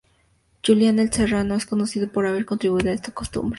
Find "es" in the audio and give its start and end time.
1.53-1.67